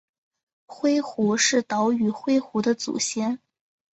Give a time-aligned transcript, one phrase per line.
[0.65, 3.39] 灰狐是岛屿灰狐的祖先。